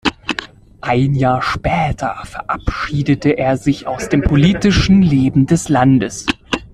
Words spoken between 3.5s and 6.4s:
sich aus dem politischen Leben des Landes.